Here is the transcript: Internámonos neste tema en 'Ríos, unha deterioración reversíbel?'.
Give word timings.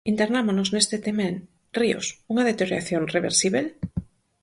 Internámonos 0.13 0.69
neste 0.73 0.97
tema 1.05 1.23
en 1.31 1.35
'Ríos, 1.79 2.05
unha 2.31 2.47
deterioración 2.49 3.11
reversíbel?'. 3.15 3.69